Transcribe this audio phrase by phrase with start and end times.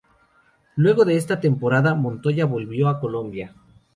[0.77, 3.53] Luego de esa temporada, Montoya volvió a Colombia.